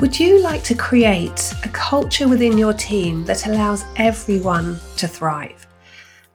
[0.00, 5.66] Would you like to create a culture within your team that allows everyone to thrive?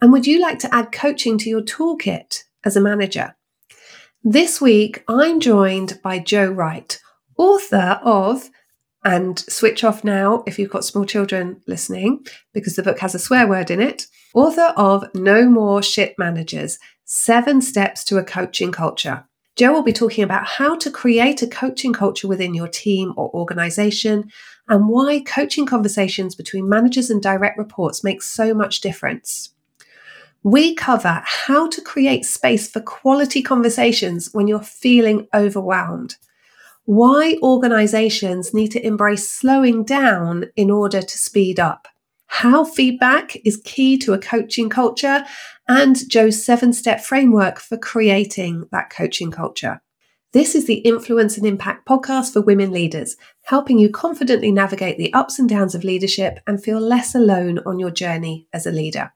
[0.03, 3.35] And would you like to add coaching to your toolkit as a manager?
[4.23, 6.99] This week, I'm joined by Jo Wright,
[7.37, 8.51] author of,
[9.03, 12.23] and switch off now if you've got small children listening,
[12.53, 14.05] because the book has a swear word in it,
[14.35, 19.25] author of No More Shit Managers Seven Steps to a Coaching Culture.
[19.55, 23.33] Jo will be talking about how to create a coaching culture within your team or
[23.33, 24.29] organization
[24.67, 29.51] and why coaching conversations between managers and direct reports make so much difference.
[30.43, 36.17] We cover how to create space for quality conversations when you're feeling overwhelmed,
[36.83, 41.87] why organizations need to embrace slowing down in order to speed up,
[42.27, 45.25] how feedback is key to a coaching culture,
[45.67, 49.81] and Jo's seven step framework for creating that coaching culture.
[50.33, 55.13] This is the Influence and Impact podcast for women leaders, helping you confidently navigate the
[55.13, 59.13] ups and downs of leadership and feel less alone on your journey as a leader.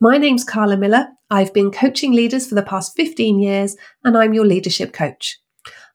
[0.00, 1.08] My name's Carla Miller.
[1.28, 5.40] I've been coaching leaders for the past 15 years, and I'm your leadership coach.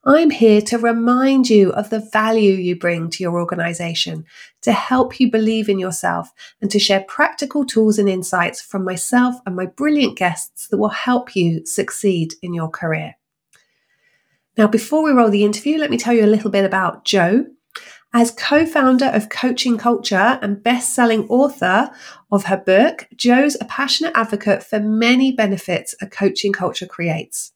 [0.06, 4.26] I'm here to remind you of the value you bring to your organization,
[4.64, 9.36] to help you believe in yourself, and to share practical tools and insights from myself
[9.46, 13.16] and my brilliant guests that will help you succeed in your career.
[14.58, 17.46] Now, before we roll the interview, let me tell you a little bit about Jo.
[18.14, 21.90] As co founder of Coaching Culture and best selling author
[22.30, 27.54] of her book, Jo's a passionate advocate for many benefits a coaching culture creates.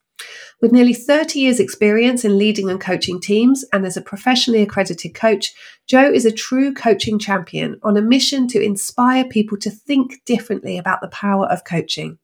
[0.61, 5.13] With nearly 30 years' experience in leading and coaching teams, and as a professionally accredited
[5.13, 5.53] coach,
[5.85, 10.77] Jo is a true coaching champion on a mission to inspire people to think differently
[10.77, 12.17] about the power of coaching.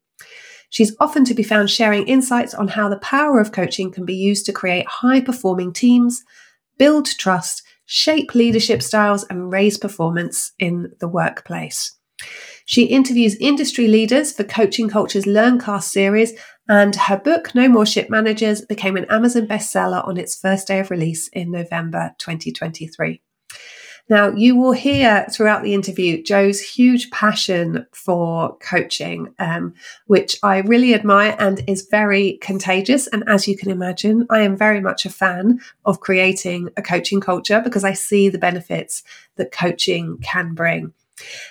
[0.70, 4.16] She's often to be found sharing insights on how the power of coaching can be
[4.16, 6.24] used to create high performing teams,
[6.80, 11.96] build trust, shape leadership styles, and raise performance in the workplace.
[12.66, 16.34] She interviews industry leaders for Coaching Culture's Learncast series,
[16.68, 20.80] and her book, No More Ship Managers, became an Amazon bestseller on its first day
[20.80, 23.22] of release in November 2023.
[24.10, 29.74] Now, you will hear throughout the interview Jo's huge passion for coaching, um,
[30.08, 33.08] which I really admire and is very contagious.
[33.08, 37.22] And as you can imagine, I am very much a fan of creating a coaching
[37.22, 39.04] culture because I see the benefits
[39.38, 40.94] that coaching can bring.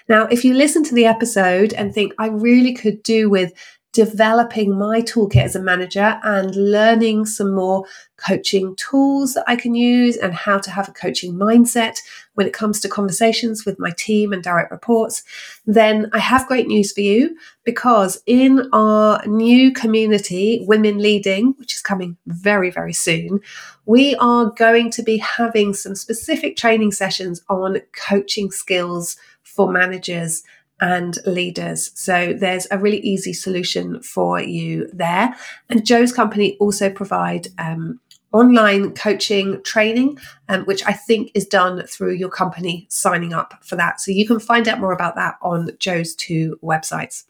[0.08, 3.54] Now, if you listen to the episode and think, I really could do with
[3.92, 7.84] developing my toolkit as a manager and learning some more
[8.16, 11.98] coaching tools that I can use and how to have a coaching mindset
[12.34, 15.22] when it comes to conversations with my team and direct reports,
[15.66, 21.74] then I have great news for you because in our new community, Women Leading, which
[21.74, 23.40] is coming very, very soon,
[23.84, 30.42] we are going to be having some specific training sessions on coaching skills for managers
[30.82, 31.92] and leaders.
[31.94, 35.34] So there's a really easy solution for you there.
[35.70, 38.00] And Jo's company also provide um,
[38.32, 43.76] online coaching training, um, which I think is done through your company signing up for
[43.76, 44.00] that.
[44.00, 47.24] So you can find out more about that on Jo's two websites.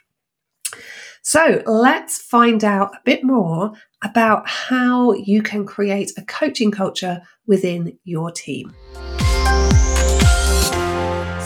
[1.20, 7.20] So let's find out a bit more about how you can create a coaching culture
[7.46, 8.74] within your team.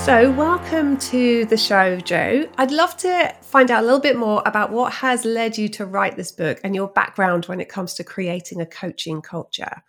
[0.06, 2.48] So, welcome to the show, Jo.
[2.58, 5.84] I'd love to find out a little bit more about what has led you to
[5.84, 9.82] write this book and your background when it comes to creating a coaching culture.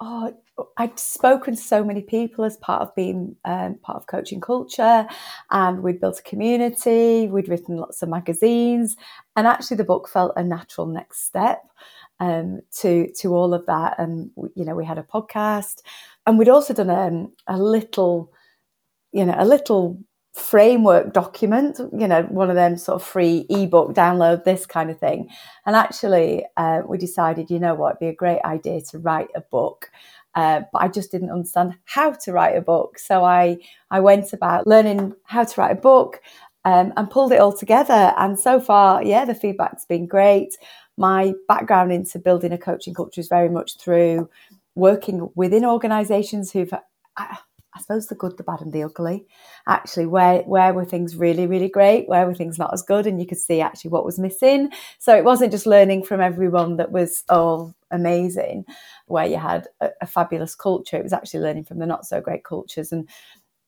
[0.00, 0.34] Oh,
[0.78, 5.06] I'd spoken to so many people as part of being um, part of coaching culture,
[5.50, 8.96] and we'd built a community, we'd written lots of magazines,
[9.36, 11.60] and actually the book felt a natural next step
[12.20, 13.96] um, to to all of that.
[13.98, 15.82] And you know, we had a podcast,
[16.26, 18.32] and we'd also done um, a little
[19.12, 19.98] you know, a little
[20.34, 24.98] framework document, you know, one of them sort of free ebook download, this kind of
[24.98, 25.28] thing.
[25.66, 29.28] And actually, uh, we decided, you know what, it'd be a great idea to write
[29.34, 29.90] a book.
[30.34, 32.98] Uh, but I just didn't understand how to write a book.
[32.98, 33.58] So I,
[33.90, 36.22] I went about learning how to write a book
[36.64, 38.14] um, and pulled it all together.
[38.16, 40.56] And so far, yeah, the feedback's been great.
[40.96, 44.30] My background into building a coaching culture is very much through
[44.74, 46.72] working within organizations who've.
[47.18, 47.36] I,
[47.74, 49.26] I suppose the good, the bad, and the ugly.
[49.66, 52.08] Actually, where where were things really, really great?
[52.08, 53.06] Where were things not as good?
[53.06, 54.70] And you could see actually what was missing.
[54.98, 58.66] So it wasn't just learning from everyone that was all amazing,
[59.06, 60.96] where you had a, a fabulous culture.
[60.98, 63.08] It was actually learning from the not so great cultures, and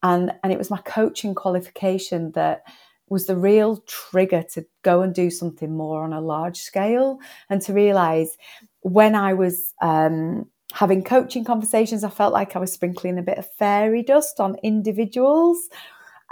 [0.02, 2.62] and and it was my coaching qualification that
[3.08, 7.18] was the real trigger to go and do something more on a large scale
[7.50, 8.36] and to realize
[8.80, 13.38] when I was um, having coaching conversations, I felt like I was sprinkling a bit
[13.38, 15.68] of fairy dust on individuals.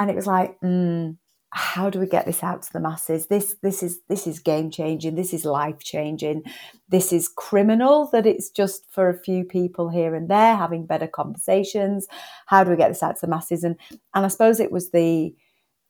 [0.00, 1.16] And it was like, mm,
[1.50, 3.28] how do we get this out to the masses?
[3.28, 5.14] This this is this is game changing.
[5.14, 6.42] This is life changing.
[6.88, 11.06] This is criminal that it's just for a few people here and there having better
[11.06, 12.08] conversations.
[12.46, 13.62] How do we get this out to the masses?
[13.62, 13.76] And
[14.14, 15.34] and I suppose it was the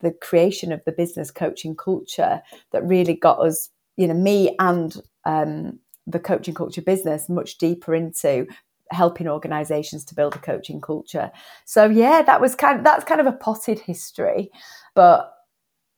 [0.01, 5.01] the creation of the business coaching culture that really got us, you know, me and
[5.25, 8.47] um, the coaching culture business much deeper into
[8.91, 11.31] helping organizations to build a coaching culture.
[11.65, 14.51] So yeah, that was kind of, that's kind of a potted history,
[14.95, 15.33] but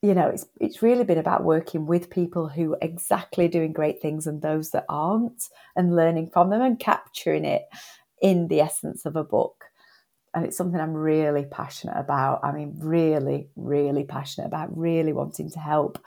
[0.05, 4.03] you know, it's it's really been about working with people who are exactly doing great
[4.03, 7.63] things and those that aren't and learning from them and capturing it
[8.21, 9.65] in the essence of a book.
[10.35, 12.41] And it's something I'm really passionate about.
[12.45, 15.99] I mean, really, really passionate about, really wanting to help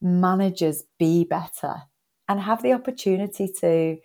[0.00, 1.82] managers be better
[2.28, 3.96] and have the opportunity to,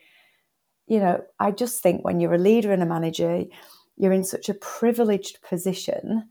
[0.87, 3.43] you know, I just think when you're a leader and a manager,
[3.97, 6.29] you're in such a privileged position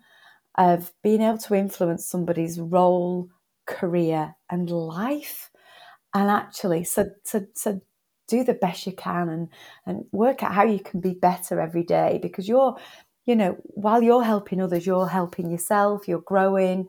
[0.59, 3.29] of being able to influence somebody's role,
[3.67, 5.51] career, and life.
[6.15, 7.81] And actually, so, so, so
[8.29, 9.49] do the best you can and,
[9.87, 12.77] and work out how you can be better every day because you're,
[13.25, 16.89] you know, while you're helping others, you're helping yourself, you're growing.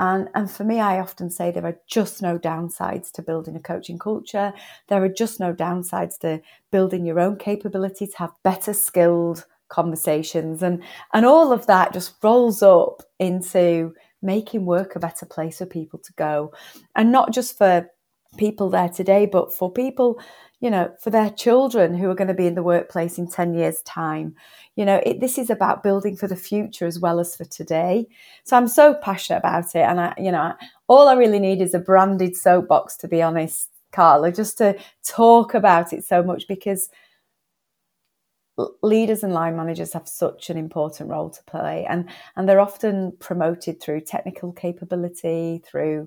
[0.00, 3.60] And, and for me, I often say there are just no downsides to building a
[3.60, 4.54] coaching culture.
[4.88, 10.62] There are just no downsides to building your own capability to have better skilled conversations.
[10.62, 10.82] And,
[11.12, 13.92] and all of that just rolls up into
[14.22, 16.54] making work a better place for people to go.
[16.96, 17.90] And not just for
[18.36, 20.20] people there today, but for people
[20.60, 23.54] you know, for their children who are going to be in the workplace in 10
[23.54, 24.34] years' time.
[24.76, 28.06] You know, it, this is about building for the future as well as for today.
[28.44, 29.80] So I'm so passionate about it.
[29.80, 30.52] And I, you know,
[30.86, 35.54] all I really need is a branded soapbox, to be honest, Carla, just to talk
[35.54, 36.90] about it so much because
[38.82, 43.10] leaders and line managers have such an important role to play and and they're often
[43.18, 46.06] promoted through technical capability through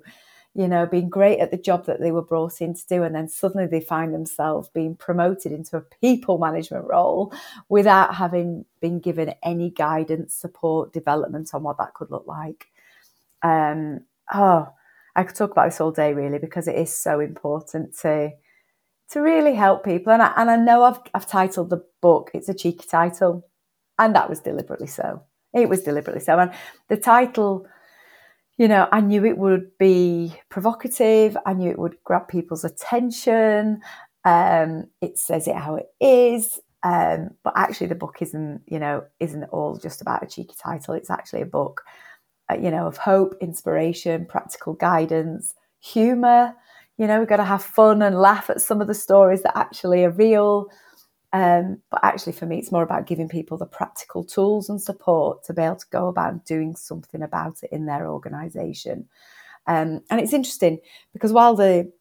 [0.56, 3.16] you know, being great at the job that they were brought in to do, and
[3.16, 7.34] then suddenly they find themselves being promoted into a people management role
[7.70, 12.68] without having been given any guidance, support, development on what that could look like.
[13.42, 14.02] Um,
[14.32, 14.70] oh,
[15.16, 18.32] I could talk about this all day really because it is so important to
[19.10, 20.12] to really help people.
[20.14, 22.30] And I, and I know I've I've titled the book.
[22.36, 23.48] It's a cheeky title,
[23.98, 25.24] and that was deliberately so.
[25.52, 26.52] It was deliberately so, and
[26.90, 27.68] the title
[28.58, 31.36] you know, I knew it would be provocative.
[31.46, 33.82] I knew it would grab people's attention.
[34.26, 36.60] Um, it says it how it is.
[36.84, 40.94] Um, but actually, the book isn't, you know, isn't all just about a cheeky title.
[40.94, 41.82] It's actually a book,
[42.52, 46.54] uh, you know, of hope, inspiration, practical guidance, humour.
[46.98, 49.58] You know, we've got to have fun and laugh at some of the stories that
[49.58, 50.68] actually are real.
[51.34, 55.44] Um, but actually, for me, it's more about giving people the practical tools and support
[55.46, 59.10] to be able to go about doing something about it in their organisation.
[59.66, 60.80] Um, and it's interesting
[61.12, 61.92] because while the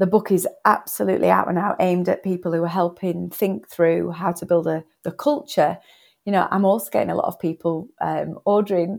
[0.00, 4.10] the book is absolutely out and out aimed at people who are helping think through
[4.10, 5.78] how to build a the culture,
[6.24, 8.98] you know, I'm also getting a lot of people um, ordering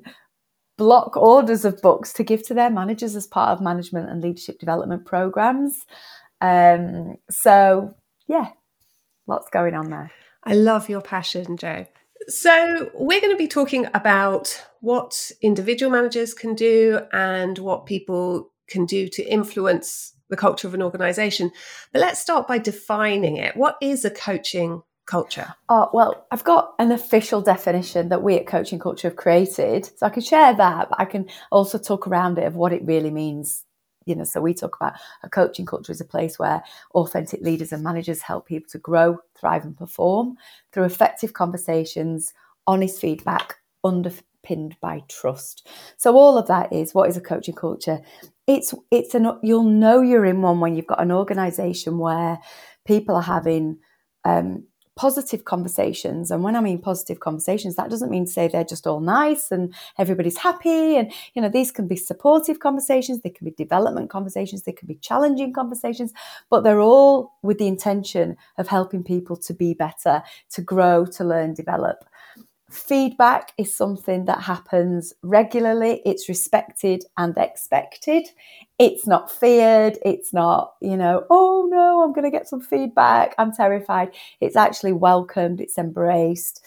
[0.77, 4.59] block orders of books to give to their managers as part of management and leadership
[4.59, 5.85] development programs.
[6.39, 7.95] Um, so
[8.27, 8.51] yeah,
[9.27, 10.11] lots going on there.
[10.43, 11.85] I love your passion, Jo.
[12.27, 18.51] So, we're going to be talking about what individual managers can do and what people
[18.67, 21.51] can do to influence the culture of an organization.
[21.91, 23.55] But let's start by defining it.
[23.55, 25.53] What is a coaching culture?
[25.69, 29.85] Oh, well, I've got an official definition that we at Coaching Culture have created.
[29.97, 32.83] So I can share that, but I can also talk around it of what it
[32.85, 33.63] really means
[34.05, 34.93] you know, so we talk about
[35.23, 39.17] a coaching culture as a place where authentic leaders and managers help people to grow,
[39.39, 40.37] thrive, and perform
[40.71, 42.33] through effective conversations,
[42.67, 45.67] honest feedback, underpinned by trust.
[45.97, 47.99] So all of that is what is a coaching culture.
[48.47, 52.39] It's it's an you'll know you're in one when you've got an organisation where
[52.85, 53.79] people are having
[54.23, 56.31] um, positive conversations.
[56.31, 59.51] And when I mean positive conversations, that doesn't mean to say they're just all nice
[59.51, 60.95] and everybody's happy.
[60.95, 64.87] And, you know, these can be supportive conversations, they can be development conversations, they can
[64.87, 66.13] be challenging conversations,
[66.49, 71.23] but they're all with the intention of helping people to be better, to grow, to
[71.23, 72.05] learn, develop.
[72.75, 78.27] Feedback is something that happens regularly, it's respected and expected.
[78.77, 83.33] It's not feared, it's not, you know, oh no, I'm going to get some feedback,
[83.37, 84.13] I'm terrified.
[84.41, 86.65] It's actually welcomed, it's embraced.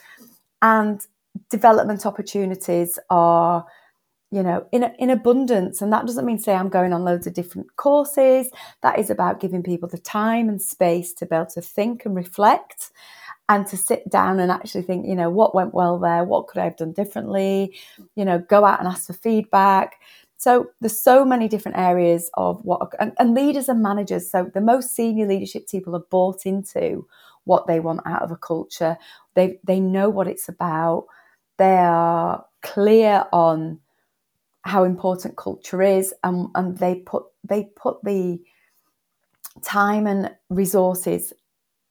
[0.62, 1.06] And
[1.50, 3.66] development opportunities are
[4.30, 5.80] you know, in, in abundance.
[5.80, 8.50] And that doesn't mean say I'm going on loads of different courses.
[8.82, 12.14] That is about giving people the time and space to be able to think and
[12.14, 12.90] reflect
[13.48, 16.24] and to sit down and actually think, you know, what went well there?
[16.24, 17.74] What could I have done differently?
[18.14, 20.00] You know, go out and ask for feedback.
[20.36, 24.30] So there's so many different areas of what, and, and leaders and managers.
[24.30, 27.06] So the most senior leadership people are bought into
[27.44, 28.96] what they want out of a culture.
[29.34, 31.06] They they know what it's about.
[31.56, 33.80] They are clear on
[34.62, 38.38] how important culture is and, and they put they put the
[39.64, 41.32] time and resources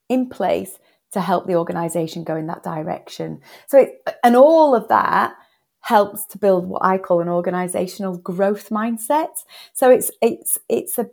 [0.10, 0.78] in place
[1.18, 5.34] to help the organization go in that direction so it, and all of that
[5.82, 9.44] helps to build what i call an organizational growth mindset
[9.74, 11.10] so it's it's it's a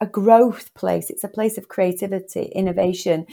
[0.00, 3.26] a growth place it's a place of creativity innovation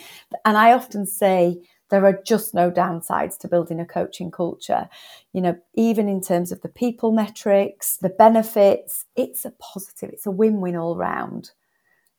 [0.45, 1.59] and i often say
[1.93, 4.89] there are just no downsides to building a coaching culture.
[5.31, 10.25] You know, even in terms of the people metrics, the benefits, it's a positive, it's
[10.25, 11.51] a win win all round.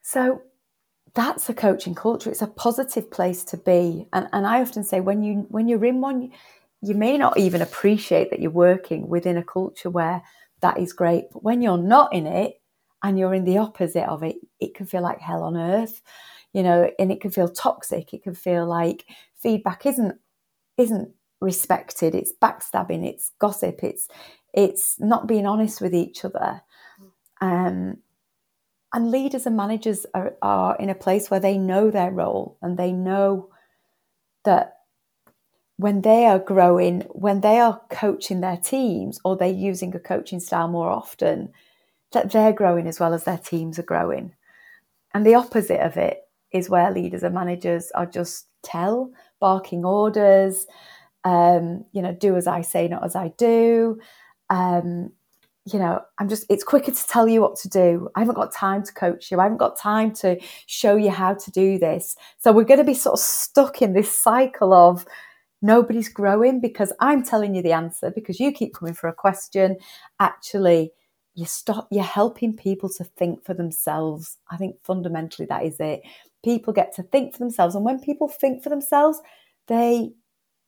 [0.01, 0.43] So
[1.15, 2.31] that's a coaching culture.
[2.31, 4.09] It's a positive place to be.
[4.13, 6.33] And, and I often say when you when you're in one,
[6.83, 10.23] you may not even appreciate that you're working within a culture where
[10.61, 11.25] that is great.
[11.33, 12.61] But when you're not in it
[13.03, 16.03] and you're in the opposite of it, it can feel like hell on earth
[16.55, 18.15] you know, and it can feel toxic.
[18.15, 19.05] It can feel like
[19.37, 20.17] feedback isn't
[20.79, 22.15] isn't respected.
[22.15, 23.05] It's backstabbing.
[23.05, 23.81] It's gossip.
[23.83, 24.09] It's
[24.55, 26.63] it's not being honest with each other.
[27.41, 27.99] Um,
[28.95, 32.79] and leaders and managers are, are in a place where they know their role and
[32.79, 33.51] they know
[34.45, 34.77] that
[35.77, 40.39] when they are growing, when they are coaching their teams or they're using a coaching
[40.39, 41.53] style more often,
[42.13, 44.33] that they're growing as well as their teams are growing.
[45.13, 46.21] And the opposite of it
[46.53, 49.11] is where leaders and managers are just tell,
[49.41, 50.67] barking orders,
[51.25, 53.99] um, you know, do as I say, not as I do.
[54.51, 55.11] Um,
[55.67, 58.11] you know, I'm just, it's quicker to tell you what to do.
[58.15, 59.41] I haven't got time to coach you.
[59.41, 62.17] I haven't got time to show you how to do this.
[62.39, 65.07] So we're going to be sort of stuck in this cycle of
[65.63, 69.79] nobody's growing because I'm telling you the answer because you keep coming for a question.
[70.21, 70.93] Actually,
[71.35, 74.37] you stop, you're helping people to think for themselves.
[74.51, 76.03] I think fundamentally that is it
[76.45, 79.21] people get to think for themselves and when people think for themselves
[79.67, 80.11] they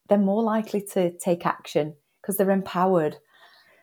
[0.09, 3.17] they're more likely to take action because they're empowered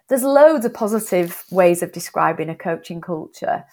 [0.09, 3.63] there's loads of positive ways of describing a coaching culture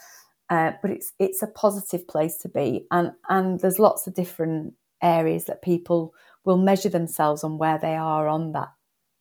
[0.49, 4.75] uh, but it's it's a positive place to be and and there's lots of different
[5.03, 8.69] areas that people will measure themselves on where they are on that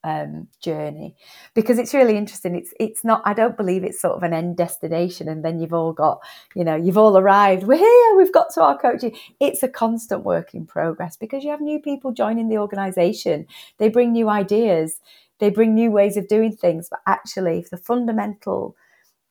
[0.03, 1.15] um, journey
[1.53, 2.55] because it's really interesting.
[2.55, 3.21] It's it's not.
[3.25, 6.19] I don't believe it's sort of an end destination, and then you've all got
[6.55, 7.63] you know you've all arrived.
[7.63, 8.15] We're here.
[8.17, 9.15] We've got to our coaching.
[9.39, 13.45] It's a constant work in progress because you have new people joining the organisation.
[13.77, 14.99] They bring new ideas.
[15.39, 16.87] They bring new ways of doing things.
[16.89, 18.75] But actually, if the fundamental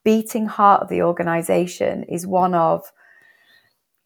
[0.05, 2.91] beating heart of the organisation is one of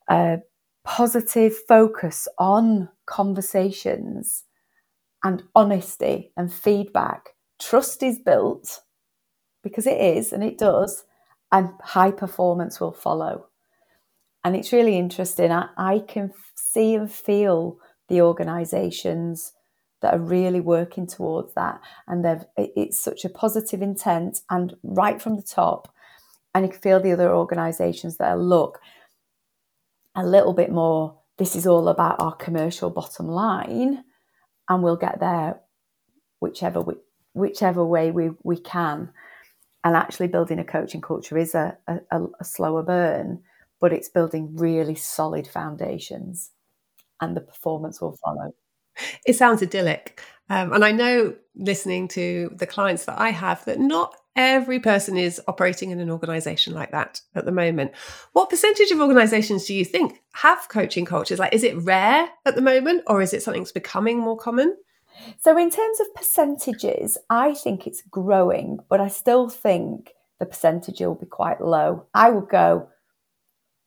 [0.08, 0.38] a
[0.84, 4.44] positive focus on conversations
[5.22, 7.30] and honesty and feedback,
[7.60, 8.80] trust is built
[9.62, 11.04] because it is and it does,
[11.52, 13.46] and high performance will follow.
[14.42, 15.52] And it's really interesting.
[15.52, 17.78] I, I can see and feel
[18.08, 19.52] the organizations
[20.02, 21.80] that are really working towards that.
[22.06, 25.92] And it's such a positive intent and right from the top.
[26.54, 28.80] And you can feel the other organizations that look,
[30.14, 34.04] a little bit more, this is all about our commercial bottom line
[34.68, 35.60] and we'll get there
[36.40, 36.94] whichever we,
[37.34, 39.10] whichever way we, we can.
[39.84, 43.42] And actually, building a coaching culture is a, a, a slower burn,
[43.80, 46.50] but it's building really solid foundations,
[47.20, 48.54] and the performance will follow.
[49.26, 50.20] It sounds idyllic.
[50.50, 55.16] Um, and I know listening to the clients that I have that not every person
[55.16, 57.92] is operating in an organization like that at the moment.
[58.32, 61.38] What percentage of organizations do you think have coaching cultures?
[61.38, 64.76] Like, is it rare at the moment or is it something that's becoming more common?
[65.40, 71.00] So, in terms of percentages, I think it's growing, but I still think the percentage
[71.00, 72.06] will be quite low.
[72.14, 72.88] I would go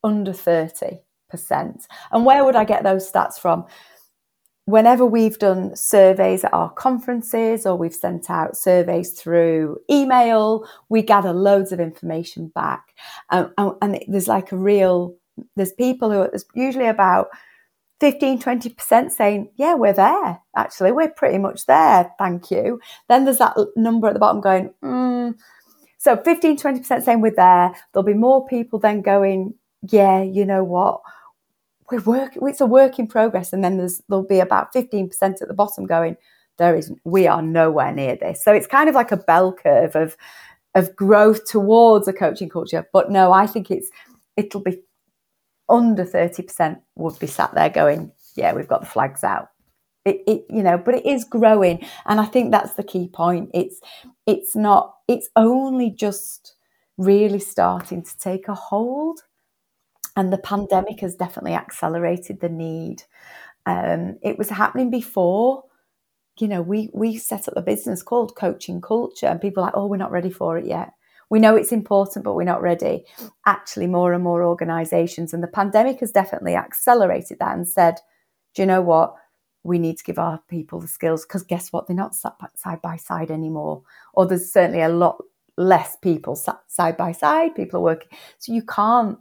[0.03, 0.99] under 30%.
[2.11, 3.65] And where would I get those stats from?
[4.65, 11.01] Whenever we've done surveys at our conferences or we've sent out surveys through email, we
[11.01, 12.95] gather loads of information back.
[13.29, 15.15] Um, and, there's like a real,
[15.55, 17.27] there's people who, there's usually about
[17.99, 20.41] 15, 20% saying, yeah, we're there.
[20.55, 22.11] Actually, we're pretty much there.
[22.17, 22.79] Thank you.
[23.07, 25.35] Then there's that number at the bottom going, mm.
[25.99, 27.73] so 15, 20% saying we're there.
[27.93, 29.53] There'll be more people then going,
[29.83, 31.01] yeah, you know what?
[31.91, 35.11] We're it's a work in progress and then there's there'll be about 15%
[35.41, 36.17] at the bottom going
[36.57, 38.43] there is we are nowhere near this.
[38.43, 40.15] So it's kind of like a bell curve of
[40.73, 42.87] of growth towards a coaching culture.
[42.91, 43.89] But no, I think it's
[44.35, 44.81] it'll be
[45.69, 49.49] under 30% would be sat there going, Yeah, we've got the flags out.
[50.03, 51.85] It, it you know, but it is growing.
[52.05, 53.49] And I think that's the key point.
[53.53, 53.79] It's
[54.25, 56.55] it's not it's only just
[56.97, 59.21] really starting to take a hold.
[60.15, 63.03] And the pandemic has definitely accelerated the need.
[63.65, 65.63] Um, it was happening before,
[66.39, 69.75] you know, we we set up a business called Coaching Culture, and people are like,
[69.75, 70.93] oh, we're not ready for it yet.
[71.29, 73.05] We know it's important, but we're not ready.
[73.45, 77.95] Actually, more and more organisations, and the pandemic has definitely accelerated that and said,
[78.53, 79.15] do you know what?
[79.63, 81.87] We need to give our people the skills because guess what?
[81.87, 83.81] They're not sat side by side anymore,
[84.13, 85.17] or there's certainly a lot
[85.57, 87.55] less people sat side by side.
[87.55, 89.17] People are working, so you can't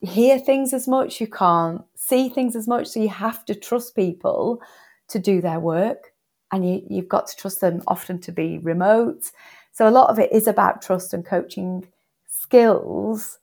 [0.00, 2.88] hear things as much, you can't see things as much.
[2.88, 4.60] So you have to trust people
[5.08, 6.12] to do their work
[6.52, 9.30] and you, you've got to trust them often to be remote.
[9.72, 11.86] So a lot of it is about trust and coaching
[12.28, 13.38] skills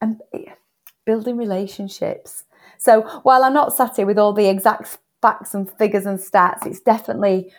[0.00, 0.20] and
[1.06, 2.44] building relationships.
[2.78, 6.66] So while I'm not sat here with all the exact facts and figures and stats,
[6.66, 7.52] it's definitely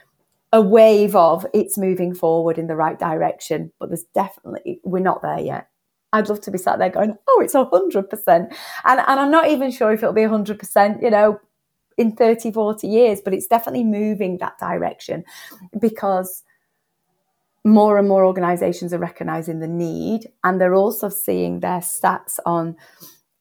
[0.53, 5.21] a wave of it's moving forward in the right direction, but there's definitely, we're not
[5.21, 5.70] there yet.
[6.13, 8.27] I'd love to be sat there going, oh, it's 100%.
[8.27, 8.49] And,
[8.85, 11.39] and I'm not even sure if it'll be 100%, you know,
[11.97, 15.23] in 30, 40 years, but it's definitely moving that direction
[15.79, 16.43] because
[17.63, 22.75] more and more organizations are recognizing the need and they're also seeing their stats on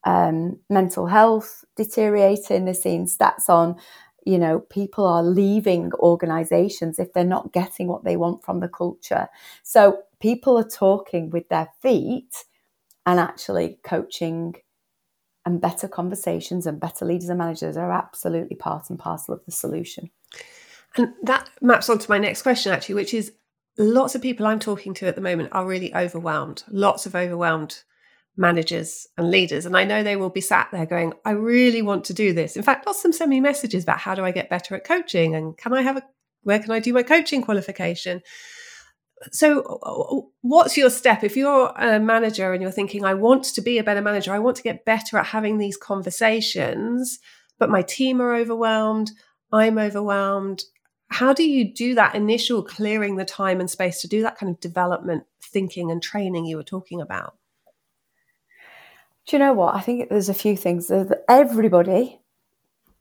[0.05, 2.65] um, mental health deteriorating.
[2.65, 3.77] They're seeing stats on,
[4.27, 8.69] you know, people are leaving organizations if they're not getting what they want from the
[8.69, 9.29] culture.
[9.62, 12.45] So people are talking with their feet
[13.07, 14.54] and actually coaching
[15.47, 19.52] and better conversations and better leaders and managers are absolutely part and parcel of the
[19.52, 20.11] solution.
[20.97, 23.33] And that maps onto my next question, actually, which is
[23.78, 27.83] lots of people I'm talking to at the moment are really overwhelmed, lots of overwhelmed
[28.37, 29.66] managers and leaders.
[29.66, 32.57] And I know they will be sat there going, I really want to do this.
[32.57, 34.85] In fact, lots of them send me messages about how do I get better at
[34.85, 36.02] coaching and can I have a,
[36.42, 38.23] where can I do my coaching qualification?
[39.31, 41.23] So uh, uh, what's your step?
[41.23, 44.39] If you're a manager and you're thinking i want to be a better manager i
[44.39, 47.19] want to get better at having these conversations
[47.59, 49.11] but my team are overwhelmed
[49.52, 50.65] i'm overwhelmed
[51.11, 54.50] how do you do that initial clearing the time and space to do that kind
[54.50, 57.35] of development thinking and training you were talking about?
[59.26, 59.75] Do you know what?
[59.75, 60.87] I think there's a few things.
[60.87, 62.21] That everybody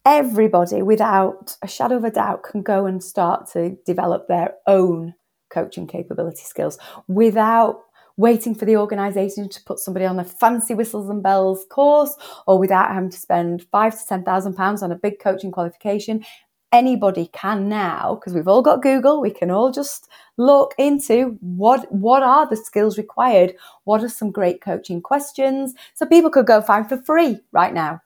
[0.05, 5.13] everybody without a shadow of a doubt can go and start to develop their own
[5.49, 7.81] coaching capability skills without
[8.17, 12.15] waiting for the organisation to put somebody on a fancy whistles and bells course
[12.47, 16.23] or without having to spend five to ten thousand pounds on a big coaching qualification.
[16.71, 20.07] Anybody can now, because we've all got Google, we can all just
[20.37, 25.73] look into what what are the skills required, what are some great coaching questions.
[25.95, 28.01] So people could go find for free right now.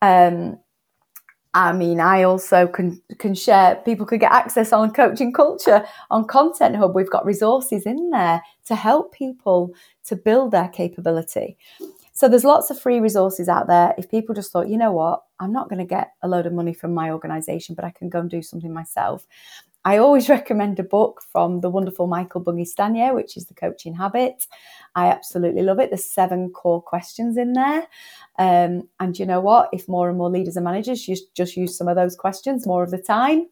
[0.00, 0.58] Um,
[1.54, 3.76] I mean, I also can can share.
[3.84, 6.94] People could get access on coaching culture on Content Hub.
[6.94, 11.58] We've got resources in there to help people to build their capability.
[12.14, 13.94] So there's lots of free resources out there.
[13.98, 16.52] If people just thought, you know what, I'm not going to get a load of
[16.52, 19.26] money from my organisation, but I can go and do something myself.
[19.84, 23.94] I always recommend a book from the wonderful Michael Bungay Stanier, which is The Coaching
[23.94, 24.46] Habit.
[24.94, 25.90] I absolutely love it.
[25.90, 27.86] There's seven core questions in there.
[28.38, 29.68] Um, and you know what?
[29.72, 32.82] If more and more leaders and managers just, just use some of those questions more
[32.82, 33.46] of the time,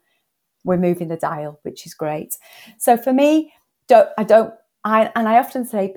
[0.65, 2.37] we're moving the dial, which is great.
[2.79, 3.53] So for me,
[3.89, 5.93] don't I don't I and I often say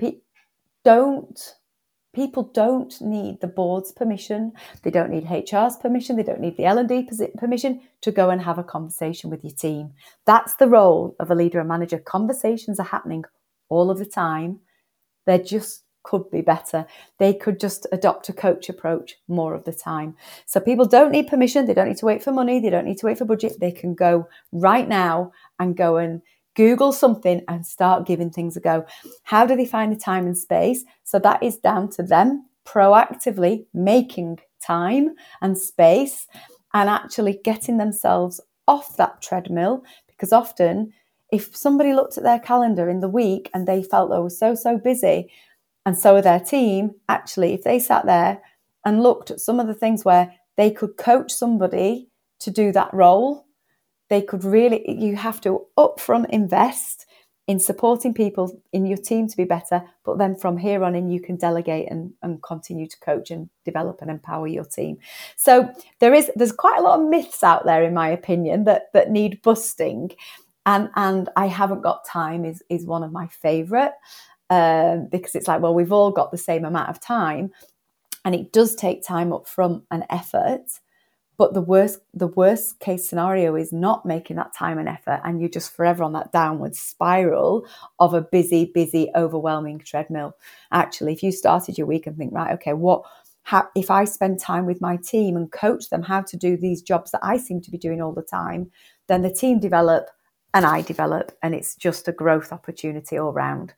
[0.84, 1.54] don't
[2.14, 4.52] people don't need the board's permission.
[4.82, 6.16] They don't need hr's permission.
[6.16, 9.92] They don't need the l&d permission to go and have a conversation with your team.
[10.24, 11.98] That's the role of a leader and manager.
[11.98, 13.24] Conversations are happening
[13.68, 14.60] all of the time.
[15.26, 16.86] They just could be better.
[17.18, 20.16] They could just adopt a coach approach more of the time.
[20.46, 21.66] So people don't need permission.
[21.66, 22.60] They don't need to wait for money.
[22.60, 23.58] They don't need to wait for budget.
[23.58, 26.20] They can go right now and go and
[26.54, 28.86] Google something and start giving things a go.
[29.24, 30.84] How do they find the time and space?
[31.02, 36.26] So that is down to them proactively making time and space
[36.72, 40.92] and actually getting themselves off that treadmill because often
[41.30, 44.54] if somebody looked at their calendar in the week and they felt they were so
[44.54, 45.30] so busy
[45.84, 48.40] and so are their team actually if they sat there
[48.84, 52.08] and looked at some of the things where they could coach somebody
[52.40, 53.46] to do that role
[54.10, 57.06] they could really, you have to upfront invest
[57.46, 61.10] in supporting people in your team to be better, but then from here on in,
[61.10, 64.96] you can delegate and, and continue to coach and develop and empower your team.
[65.36, 68.92] So there is there's quite a lot of myths out there, in my opinion, that
[68.94, 70.12] that need busting.
[70.64, 73.92] And and I haven't got time is is one of my favourite
[74.48, 77.52] um, because it's like, well, we've all got the same amount of time.
[78.24, 80.62] And it does take time up front and effort
[81.36, 85.40] but the worst the worst case scenario is not making that time and effort and
[85.40, 87.66] you're just forever on that downward spiral
[87.98, 90.36] of a busy busy overwhelming treadmill.
[90.72, 93.02] Actually if you started your week and think right okay what
[93.42, 96.82] how, if i spend time with my team and coach them how to do these
[96.82, 98.70] jobs that i seem to be doing all the time
[99.06, 100.08] then the team develop
[100.54, 103.74] and i develop and it's just a growth opportunity all round.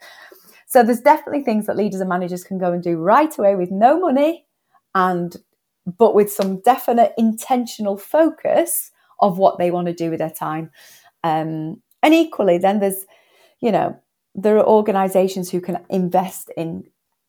[0.66, 3.70] So there's definitely things that leaders and managers can go and do right away with
[3.70, 4.46] no money
[4.94, 5.36] and
[5.86, 10.70] but with some definite intentional focus of what they want to do with their time.
[11.24, 13.06] Um, and equally, then there's,
[13.60, 13.98] you know,
[14.34, 16.84] there are organizations who can invest in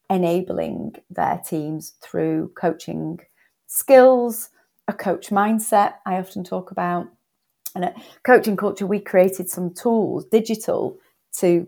[0.09, 3.19] enabling their teams through coaching
[3.67, 4.49] skills,
[4.87, 7.07] a coach mindset, I often talk about.
[7.75, 10.97] And at coaching culture, we created some tools, digital,
[11.37, 11.67] to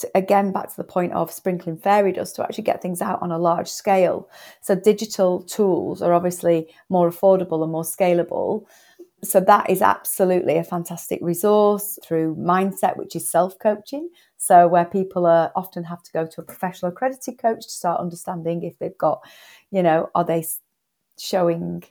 [0.00, 3.22] to, again back to the point of sprinkling fairy dust to actually get things out
[3.22, 4.28] on a large scale.
[4.60, 8.66] So digital tools are obviously more affordable and more scalable.
[9.22, 14.10] So that is absolutely a fantastic resource through mindset, which is self-coaching.
[14.36, 18.00] So where people are often have to go to a professional accredited coach to start
[18.00, 19.22] understanding if they've got,
[19.70, 20.44] you know, are they
[21.18, 21.84] showing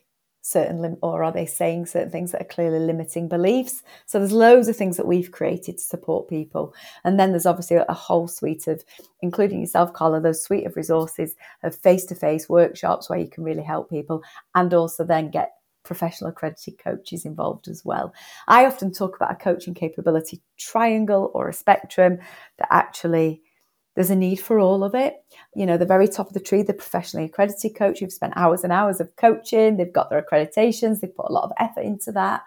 [0.46, 3.82] certain lim- or are they saying certain things that are clearly limiting beliefs?
[4.06, 6.76] So there's loads of things that we've created to support people.
[7.06, 8.84] And then there's obviously a whole suite of
[9.22, 13.90] including yourself carla those suite of resources of face-to-face workshops where you can really help
[13.90, 14.22] people
[14.54, 15.54] and also then get
[15.84, 18.14] professional accredited coaches involved as well.
[18.48, 22.20] I often talk about a coaching capability triangle or a spectrum
[22.58, 23.43] that actually
[23.96, 25.24] there's a need for all of it.
[25.56, 28.64] You know, the very top of the tree, the professionally accredited coach who've spent hours
[28.64, 32.12] and hours of coaching, they've got their accreditations, they've put a lot of effort into
[32.12, 32.44] that.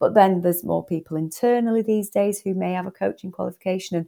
[0.00, 4.06] But then there's more people internally these days who may have a coaching qualification and,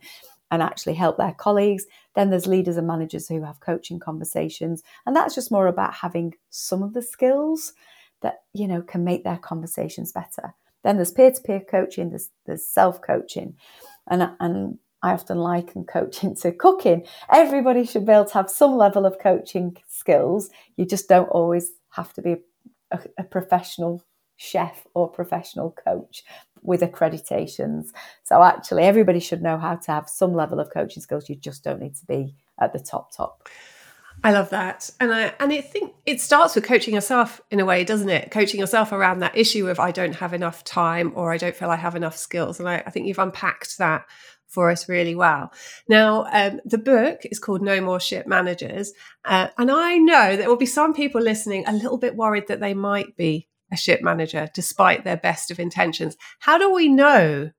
[0.50, 1.86] and actually help their colleagues.
[2.14, 4.82] Then there's leaders and managers who have coaching conversations.
[5.06, 7.72] And that's just more about having some of the skills
[8.20, 10.54] that, you know, can make their conversations better.
[10.82, 13.54] Then there's peer-to-peer coaching, there's, there's self-coaching.
[14.08, 17.06] And, and I often liken coaching to cooking.
[17.30, 20.50] Everybody should be able to have some level of coaching skills.
[20.76, 22.36] You just don't always have to be
[22.90, 24.04] a, a professional
[24.36, 26.24] chef or professional coach
[26.62, 27.88] with accreditations.
[28.24, 31.28] So actually, everybody should know how to have some level of coaching skills.
[31.28, 33.48] You just don't need to be at the top top.
[34.22, 37.64] I love that, and I and I think it starts with coaching yourself in a
[37.64, 38.30] way, doesn't it?
[38.30, 41.70] Coaching yourself around that issue of I don't have enough time or I don't feel
[41.70, 44.04] I have enough skills, and I, I think you've unpacked that
[44.50, 45.52] for us really well.
[45.88, 48.92] Now, um, the book is called No More Ship Managers.
[49.24, 52.60] Uh, and I know there will be some people listening a little bit worried that
[52.60, 56.16] they might be a ship manager despite their best of intentions.
[56.40, 57.52] How do we know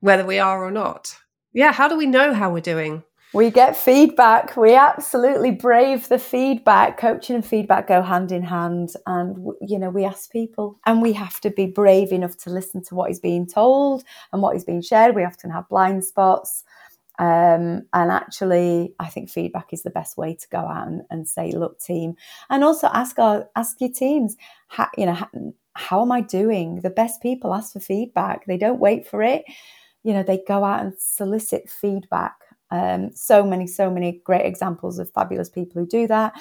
[0.00, 1.16] whether we are or not?
[1.52, 3.04] Yeah, how do we know how we're doing?
[3.32, 4.56] We get feedback.
[4.56, 6.98] We absolutely brave the feedback.
[6.98, 8.94] Coaching and feedback go hand in hand.
[9.06, 12.82] And, you know, we ask people and we have to be brave enough to listen
[12.84, 15.14] to what is being told and what is being shared.
[15.14, 16.64] We often have blind spots.
[17.20, 21.28] Um, and actually, I think feedback is the best way to go out and, and
[21.28, 22.16] say, look, team,
[22.48, 24.36] and also ask our ask your teams,
[24.68, 25.28] how, you know, how,
[25.74, 26.80] how am I doing?
[26.80, 28.46] The best people ask for feedback.
[28.46, 29.44] They don't wait for it.
[30.02, 32.32] You know, they go out and solicit feedback
[32.70, 36.32] um, so many, so many great examples of fabulous people who do that.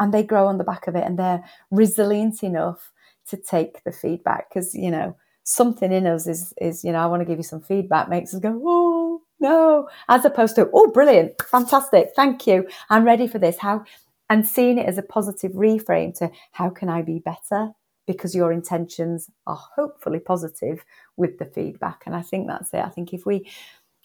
[0.00, 2.92] And they grow on the back of it and they're resilient enough
[3.28, 5.16] to take the feedback because, you know,
[5.48, 8.34] something in us is, is, you know, I want to give you some feedback makes
[8.34, 13.38] us go, oh, no, as opposed to, oh, brilliant, fantastic, thank you, I'm ready for
[13.38, 13.58] this.
[13.58, 13.84] How,
[14.28, 17.70] and seeing it as a positive reframe to how can I be better?
[18.06, 20.84] Because your intentions are hopefully positive
[21.16, 22.02] with the feedback.
[22.04, 22.84] And I think that's it.
[22.84, 23.50] I think if we,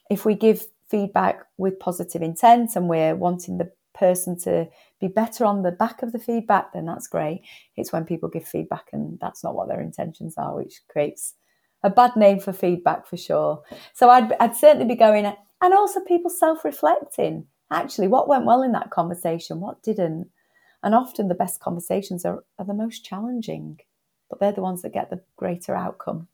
[0.09, 4.67] if we give feedback with positive intent and we're wanting the person to
[5.01, 7.41] be better on the back of the feedback, then that's great.
[7.75, 11.33] It's when people give feedback and that's not what their intentions are, which creates
[11.81, 13.63] a bad name for feedback for sure.
[13.93, 17.47] So I'd, I'd certainly be going, and also people self reflecting.
[17.71, 19.61] Actually, what went well in that conversation?
[19.61, 20.29] What didn't?
[20.83, 23.79] And often the best conversations are, are the most challenging,
[24.29, 26.27] but they're the ones that get the greater outcome.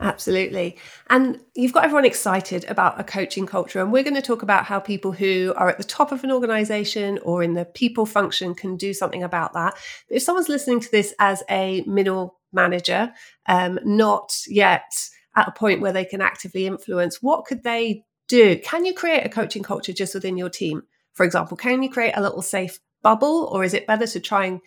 [0.00, 0.76] Absolutely.
[1.08, 3.80] And you've got everyone excited about a coaching culture.
[3.80, 6.32] And we're going to talk about how people who are at the top of an
[6.32, 9.74] organization or in the people function can do something about that.
[10.08, 13.12] But if someone's listening to this as a middle manager,
[13.46, 14.92] um, not yet
[15.36, 18.58] at a point where they can actively influence, what could they do?
[18.58, 20.82] Can you create a coaching culture just within your team?
[21.12, 24.46] For example, can you create a little safe bubble, or is it better to try
[24.46, 24.60] and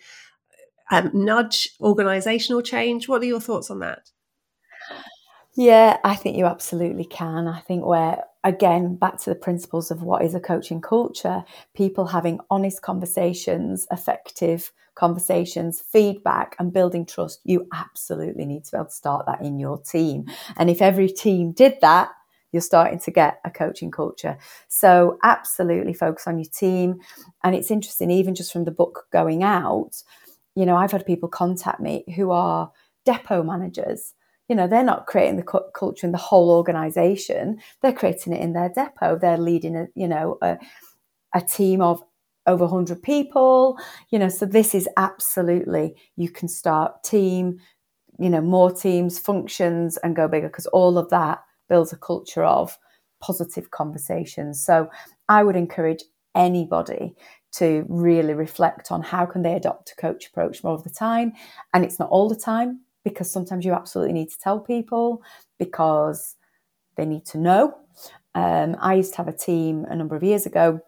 [0.90, 3.08] um, nudge organizational change?
[3.08, 4.10] What are your thoughts on that?
[5.58, 7.48] Yeah, I think you absolutely can.
[7.48, 11.44] I think where, again, back to the principles of what is a coaching culture,
[11.74, 18.76] people having honest conversations, effective conversations, feedback, and building trust, you absolutely need to be
[18.78, 20.26] able to start that in your team.
[20.58, 22.10] And if every team did that,
[22.52, 24.38] you're starting to get a coaching culture.
[24.68, 27.00] So, absolutely focus on your team.
[27.42, 30.02] And it's interesting, even just from the book going out,
[30.54, 32.70] you know, I've had people contact me who are
[33.04, 34.14] depot managers.
[34.48, 38.52] You know, they're not creating the culture in the whole organization, they're creating it in
[38.52, 39.18] their depot.
[39.18, 40.58] They're leading a, you know, a,
[41.34, 42.02] a team of
[42.46, 43.76] over 100 people
[44.08, 47.60] you know so this is absolutely you can start team
[48.18, 52.44] you know more teams functions and go bigger because all of that builds a culture
[52.44, 52.78] of
[53.20, 54.64] positive conversations.
[54.64, 54.88] So
[55.28, 57.14] i would encourage anybody
[57.50, 61.32] to really reflect on how can they adopt a coach approach more of the time.
[61.72, 65.22] And it's not all the time because sometimes you absolutely need to tell people
[65.58, 66.36] because
[66.96, 67.74] they need to know
[68.34, 70.80] um, i used to have a team a number of years ago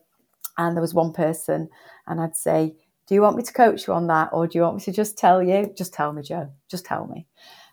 [0.61, 1.71] and there was one person,
[2.07, 2.75] and I'd say,
[3.07, 4.29] Do you want me to coach you on that?
[4.33, 5.73] Or do you want me to just tell you?
[5.77, 6.51] Just tell me, Jo.
[6.69, 7.27] Just tell me.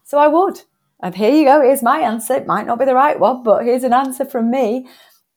[0.06, 0.62] So I would.
[1.04, 1.62] And here you go.
[1.62, 2.34] Here's my answer.
[2.34, 4.88] It might not be the right one, but here's an answer from me.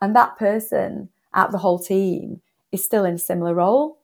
[0.00, 3.98] And that person out the whole team is still in a similar role.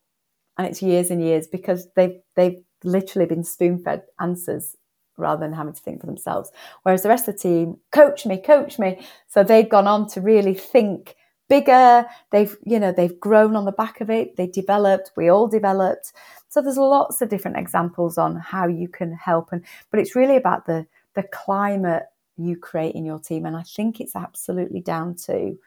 [0.59, 4.77] And it's years and years because they've they've literally been spoon fed answers
[5.17, 6.51] rather than having to think for themselves.
[6.83, 9.07] Whereas the rest of the team, coach me, coach me.
[9.27, 11.17] So they've gone on to really think
[11.49, 12.07] bigger.
[12.33, 14.37] They've you know they've grown on the back of it.
[14.37, 15.13] They developed.
[15.17, 16.13] We all developed.
[16.49, 19.53] So there's lots of different examples on how you can help.
[19.53, 22.05] And but it's really about the the climate
[22.37, 23.47] you create in your team.
[23.47, 25.59] And i think it's absolutely down to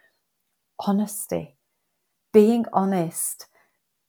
[0.80, 1.56] honesty
[2.32, 3.48] being honest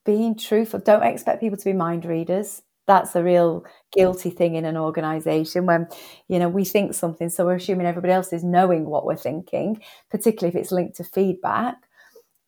[0.05, 0.81] being truthful.
[0.81, 5.65] Don't expect people to be mind readers that's a real guilty thing in an organization
[5.65, 5.87] when
[6.29, 9.81] you know we think something so we're assuming everybody else is knowing what we're thinking
[10.11, 11.77] particularly if it's linked to feedback.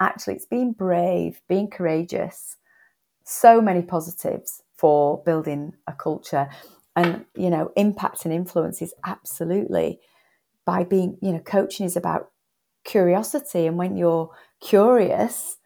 [0.01, 2.57] Actually it's being brave being courageous.
[3.25, 6.49] So many positives for building a culture
[6.97, 10.01] and you know impact and influence is absolutely.
[10.67, 12.31] By being you know coaching is about
[12.85, 15.59] curiosity and when you're curious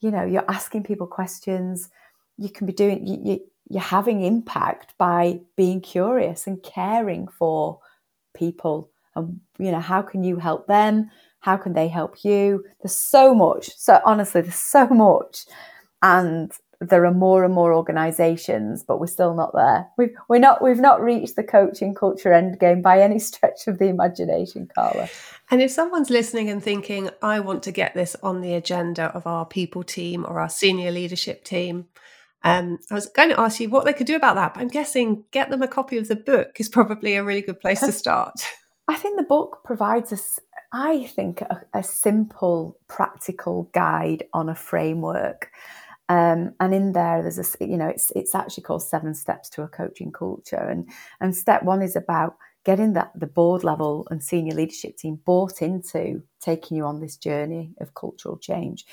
[0.00, 1.90] you know you're asking people questions
[2.38, 7.78] you can be doing you, you, you're having impact by being curious and caring for
[8.34, 8.90] people.
[9.14, 11.10] And you know how can you help them?
[11.38, 12.64] How can they help you?
[12.82, 13.70] There's so much.
[13.78, 15.46] So honestly there's so much.
[16.02, 19.86] And there are more and more organizations but we're still not there.
[19.96, 23.78] We've we're not we've not reached the coaching culture end game by any stretch of
[23.78, 25.08] the imagination carla.
[25.48, 29.28] And if someone's listening and thinking i want to get this on the agenda of
[29.28, 31.86] our people team or our senior leadership team
[32.42, 34.68] um, I was going to ask you what they could do about that, but I'm
[34.68, 37.92] guessing get them a copy of the book is probably a really good place to
[37.92, 38.34] start.
[38.88, 40.40] I think the book provides us,
[40.72, 45.50] I think, a, a simple, practical guide on a framework.
[46.08, 49.62] Um, and in there, there's a, you know, it's it's actually called Seven Steps to
[49.62, 54.22] a Coaching Culture, and and step one is about getting that the board level and
[54.22, 58.84] senior leadership team bought into taking you on this journey of cultural change,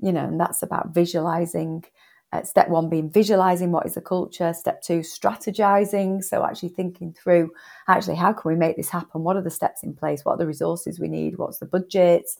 [0.00, 1.84] you know, and that's about visualizing
[2.32, 4.52] uh, step one being visualizing what is the culture.
[4.52, 6.22] Step two, strategizing.
[6.22, 7.50] So actually thinking through,
[7.88, 9.22] actually, how can we make this happen?
[9.22, 10.24] What are the steps in place?
[10.24, 11.38] What are the resources we need?
[11.38, 12.38] What's the budgets?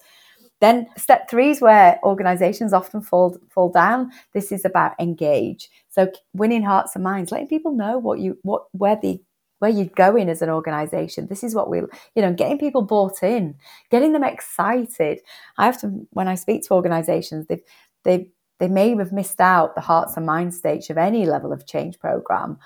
[0.60, 4.10] Then step three is where organizations often fall fall down.
[4.34, 5.70] This is about engage.
[5.88, 9.20] So winning hearts and minds, letting people know what you what where the
[9.60, 11.26] where you're going as an organization.
[11.26, 11.78] This is what we,
[12.14, 13.54] you know, getting people bought in,
[13.90, 15.20] getting them excited.
[15.58, 17.62] I often when I speak to organizations, they've,
[18.04, 18.26] they've
[18.60, 21.98] they may have missed out the hearts and mind stage of any level of change
[21.98, 22.58] program.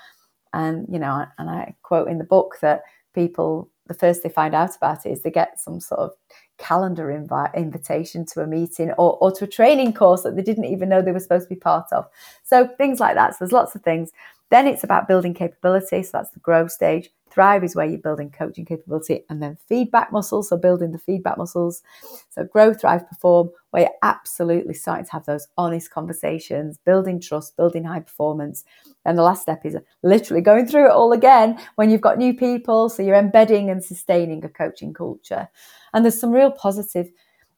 [0.52, 2.82] And, you know, and I quote in the book that
[3.14, 6.10] people, the first they find out about it is they get some sort of
[6.58, 10.66] calendar invite, invitation to a meeting or, or to a training course that they didn't
[10.66, 12.06] even know they were supposed to be part of.
[12.42, 13.32] So things like that.
[13.32, 14.10] So there's lots of things.
[14.50, 16.02] Then it's about building capability.
[16.02, 17.10] So that's the growth stage.
[17.34, 20.48] Thrive is where you're building coaching capability and then feedback muscles.
[20.48, 21.82] So building the feedback muscles.
[22.30, 27.56] So grow, thrive, perform, where you're absolutely starting to have those honest conversations, building trust,
[27.56, 28.64] building high performance.
[29.04, 32.34] And the last step is literally going through it all again when you've got new
[32.34, 32.88] people.
[32.88, 35.48] So you're embedding and sustaining a coaching culture.
[35.92, 37.10] And there's some real positive,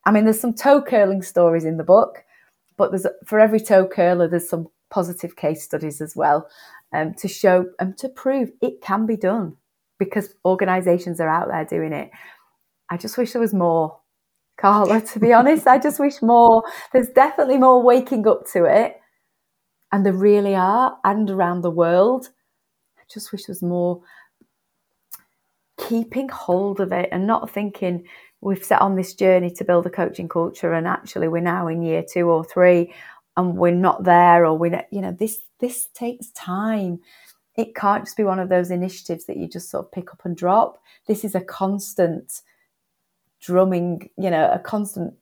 [0.06, 2.24] I mean, there's some toe curling stories in the book,
[2.78, 6.48] but there's for every toe curler, there's some positive case studies as well
[6.92, 9.56] um, to show and to prove it can be done.
[9.98, 12.10] Because organizations are out there doing it.
[12.90, 13.98] I just wish there was more,
[14.58, 15.66] Carla, to be honest.
[15.66, 18.96] I just wish more, there's definitely more waking up to it.
[19.92, 22.28] And there really are, and around the world.
[22.98, 24.02] I just wish there was more
[25.78, 28.04] keeping hold of it and not thinking
[28.40, 31.82] we've set on this journey to build a coaching culture and actually we're now in
[31.82, 32.92] year two or three
[33.36, 36.98] and we're not there or we're you know this this takes time
[37.56, 40.24] it can't just be one of those initiatives that you just sort of pick up
[40.24, 40.82] and drop.
[41.06, 42.42] This is a constant
[43.40, 45.14] drumming, you know, a constant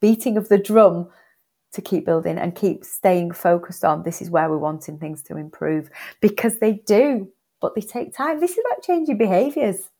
[0.00, 1.08] beating of the drum
[1.72, 5.36] to keep building and keep staying focused on this is where we're wanting things to
[5.36, 7.30] improve because they do,
[7.60, 8.40] but they take time.
[8.40, 9.90] This is about changing behaviors.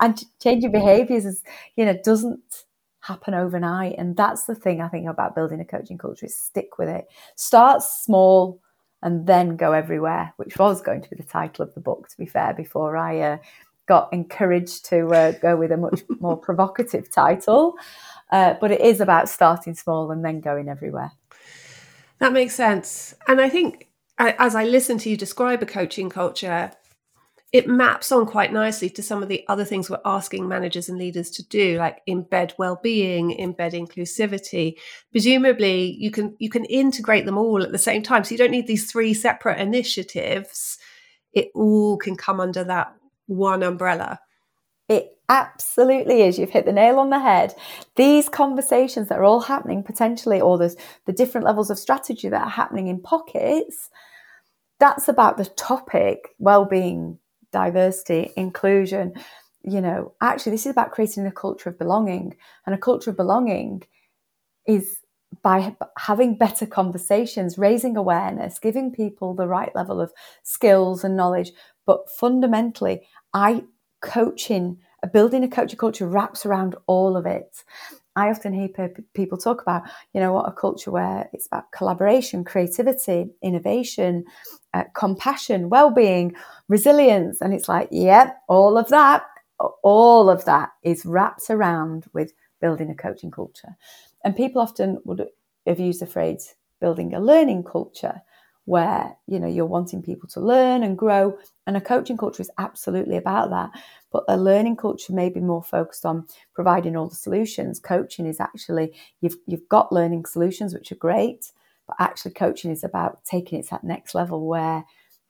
[0.00, 1.42] And changing behaviors is,
[1.76, 2.64] you know, doesn't
[3.00, 3.96] happen overnight.
[3.98, 7.08] And that's the thing I think about building a coaching culture is stick with it.
[7.36, 8.60] Start small
[9.02, 12.18] and then go everywhere, which was going to be the title of the book, to
[12.18, 13.38] be fair, before I uh,
[13.86, 17.76] got encouraged to uh, go with a much more provocative title.
[18.30, 21.12] Uh, but it is about starting small and then going everywhere.
[22.18, 23.14] That makes sense.
[23.26, 26.72] And I think as I listen to you describe a coaching culture,
[27.52, 30.98] it maps on quite nicely to some of the other things we're asking managers and
[30.98, 34.74] leaders to do like embed well-being embed inclusivity
[35.10, 38.50] presumably you can you can integrate them all at the same time so you don't
[38.50, 40.78] need these three separate initiatives
[41.32, 42.92] it all can come under that
[43.26, 44.20] one umbrella
[44.88, 46.38] it absolutely is.
[46.38, 47.54] You've hit the nail on the head.
[47.96, 52.42] These conversations that are all happening potentially, or there's the different levels of strategy that
[52.42, 53.90] are happening in pockets,
[54.80, 57.18] that's about the topic well-being
[57.52, 59.14] diversity, inclusion.
[59.62, 62.36] You know, actually, this is about creating a culture of belonging.
[62.66, 63.82] And a culture of belonging
[64.66, 64.98] is
[65.42, 71.52] by having better conversations, raising awareness, giving people the right level of skills and knowledge.
[71.86, 73.64] But fundamentally, I
[74.00, 74.78] coaching,
[75.12, 77.64] building a coaching culture wraps around all of it.
[78.18, 78.68] I often hear
[79.14, 84.24] people talk about, you know, what a culture where it's about collaboration, creativity, innovation,
[84.74, 86.34] uh, compassion, well-being,
[86.68, 89.22] resilience, and it's like, yeah, all of that,
[89.82, 93.76] all of that is wrapped around with building a coaching culture.
[94.24, 95.24] And people often would
[95.66, 98.22] have used the phrase building a learning culture
[98.68, 101.38] where you know you're wanting people to learn and grow.
[101.66, 103.70] And a coaching culture is absolutely about that.
[104.12, 107.80] But a learning culture may be more focused on providing all the solutions.
[107.80, 111.52] Coaching is actually you've you've got learning solutions which are great
[111.86, 114.84] but actually coaching is about taking it to that next level where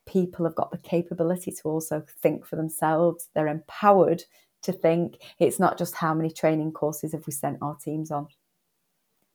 [0.07, 3.29] people have got the capability to also think for themselves.
[3.35, 4.25] They're empowered
[4.63, 5.19] to think.
[5.39, 8.27] It's not just how many training courses have we sent our teams on.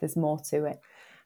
[0.01, 0.81] There's more to it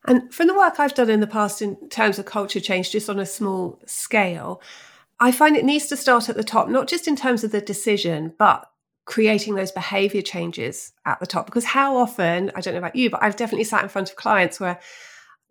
[0.05, 3.09] and from the work I've done in the past in terms of culture change, just
[3.09, 4.61] on a small scale,
[5.19, 7.61] I find it needs to start at the top, not just in terms of the
[7.61, 8.69] decision, but
[9.05, 11.45] creating those behavior changes at the top.
[11.45, 14.15] Because how often, I don't know about you, but I've definitely sat in front of
[14.15, 14.79] clients where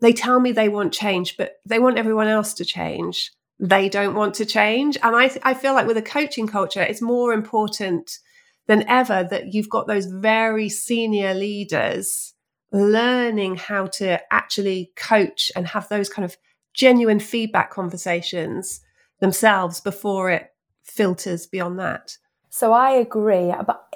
[0.00, 3.32] they tell me they want change, but they want everyone else to change.
[3.58, 4.98] They don't want to change.
[5.02, 8.18] And I, I feel like with a coaching culture, it's more important
[8.66, 12.34] than ever that you've got those very senior leaders
[12.72, 16.36] learning how to actually coach and have those kind of
[16.74, 18.80] genuine feedback conversations
[19.20, 20.52] themselves before it
[20.82, 22.16] filters beyond that.
[22.50, 23.52] So I agree.
[23.66, 23.86] But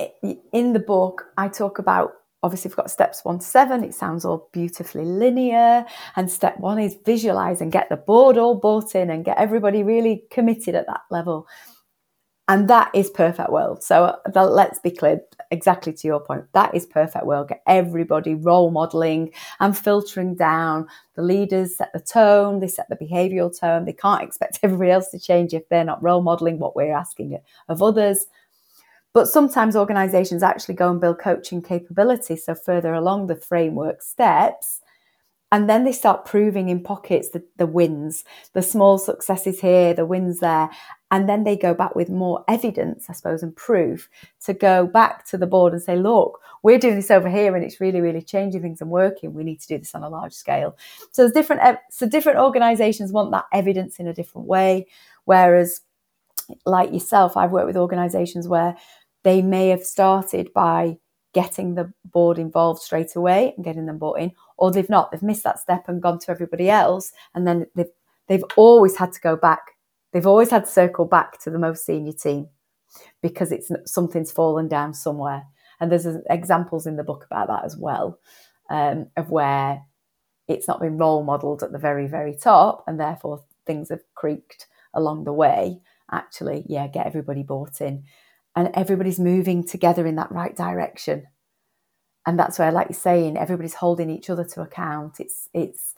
[0.53, 3.85] in the book, I talk about obviously we've got steps one to seven.
[3.85, 5.85] It sounds all beautifully linear.
[6.17, 9.83] And step one is visualize and get the board all bought in and get everybody
[9.83, 11.47] really committed at that level.
[12.51, 13.85] And that is perfect world.
[13.85, 15.21] So let's be clear,
[15.53, 17.47] exactly to your point, that is perfect world.
[17.47, 20.89] Get everybody role modeling and filtering down.
[21.15, 23.85] The leaders set the tone, they set the behavioral tone.
[23.85, 27.39] They can't expect everybody else to change if they're not role modeling what we're asking
[27.69, 28.27] of others.
[29.13, 32.35] But sometimes organizations actually go and build coaching capability.
[32.35, 34.81] So further along the framework steps,
[35.53, 40.07] and then they start proving in pockets the, the wins, the small successes here, the
[40.07, 40.71] wins there.
[41.11, 44.09] And then they go back with more evidence, I suppose, and proof
[44.45, 47.65] to go back to the board and say, look, we're doing this over here and
[47.65, 49.35] it's really, really changing things and working.
[49.35, 50.77] We need to do this on a large scale.
[51.11, 54.87] So there's different, so different organizations want that evidence in a different way.
[55.25, 55.81] Whereas,
[56.65, 58.77] like yourself, I've worked with organizations where
[59.25, 60.99] they may have started by
[61.33, 65.23] getting the board involved straight away and getting them bought in, or they've not, they've
[65.23, 67.91] missed that step and gone to everybody else, and then they've
[68.29, 69.73] they've always had to go back.
[70.13, 72.49] They've always had to circle back to the most senior team
[73.23, 75.45] because it's something's fallen down somewhere.
[75.81, 78.19] And there's examples in the book about that as well,
[78.69, 79.83] um, of where
[80.47, 84.67] it's not been role modelled at the very, very top, and therefore things have creaked
[84.95, 85.81] along the way.
[86.13, 88.05] actually, yeah, get everybody bought in
[88.57, 91.27] and everybody's moving together in that right direction.
[92.27, 95.21] And that's where, like you're saying, everybody's holding each other to account.
[95.21, 95.95] It's it's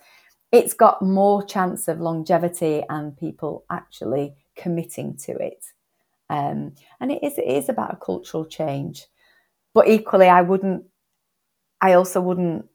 [0.52, 5.64] it's got more chance of longevity and people actually committing to it.
[6.30, 9.06] Um, and it is it is about a cultural change.
[9.74, 10.84] But equally, I wouldn't.
[11.80, 12.66] I also wouldn't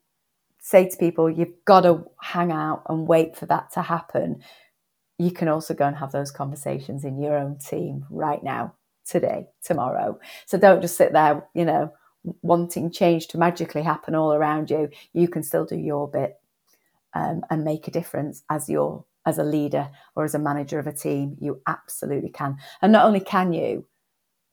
[0.60, 4.44] say to people, you've got to hang out and wait for that to happen.
[5.18, 8.76] You can also go and have those conversations in your own team right now,
[9.06, 10.20] today, tomorrow.
[10.46, 11.94] So don't just sit there, you know,
[12.42, 14.90] wanting change to magically happen all around you.
[15.14, 16.40] You can still do your bit
[17.14, 20.88] um, and make a difference as your as a leader or as a manager of
[20.88, 21.36] a team.
[21.40, 22.58] You absolutely can.
[22.82, 23.86] And not only can you,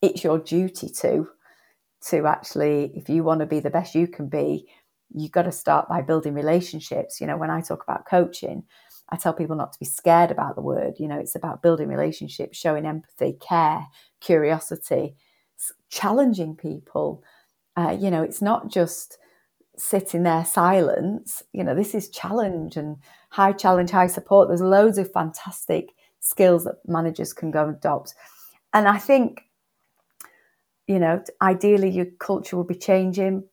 [0.03, 1.29] it's your duty to
[2.09, 4.67] to actually, if you want to be the best you can be,
[5.15, 7.21] you've got to start by building relationships.
[7.21, 8.65] You know, when I talk about coaching,
[9.11, 10.95] I tell people not to be scared about the word.
[10.99, 13.87] You know, it's about building relationships, showing empathy, care,
[14.21, 15.15] curiosity,
[15.89, 17.23] challenging people.
[17.77, 19.19] Uh, you know, it's not just
[19.77, 21.43] sitting there silence.
[21.53, 22.97] You know, this is challenge and
[23.31, 24.49] high challenge, high support.
[24.49, 28.15] There's loads of fantastic skills that managers can go adopt.
[28.73, 29.43] And I think,
[30.87, 33.45] you know, ideally your culture will be changing,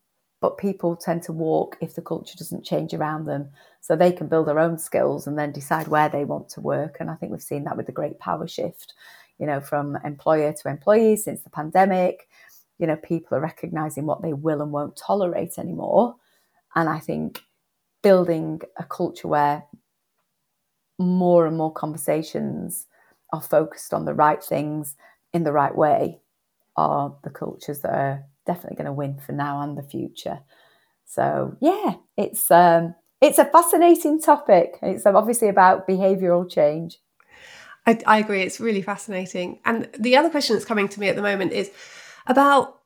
[0.42, 3.50] but people tend to walk if the culture doesn't change around them.
[3.82, 6.98] So they can build their own skills and then decide where they want to work.
[7.00, 8.94] And I think we've seen that with the great power shift,
[9.40, 12.28] you know, from employer to employee since the pandemic.
[12.82, 16.16] You know, people are recognizing what they will and won't tolerate anymore.
[16.76, 17.44] And I think
[18.02, 19.64] building a culture where
[20.98, 22.88] more and more conversations
[23.32, 24.96] are focused on the right things
[25.34, 26.20] in the right way
[26.76, 30.40] are the cultures that are definitely going to win for now and the future.
[31.06, 34.80] So yeah, it's um, it's a fascinating topic.
[34.82, 37.00] It's obviously about behavioural change.
[37.86, 38.42] I, I agree.
[38.42, 39.60] It's really fascinating.
[39.66, 41.72] And the other question that's coming to me at the moment is
[42.28, 42.80] about